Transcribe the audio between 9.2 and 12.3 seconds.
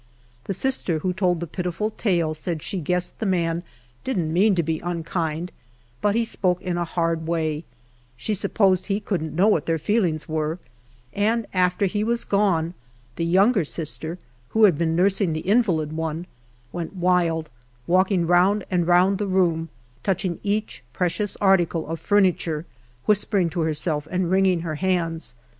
know what their feelings were; and after he was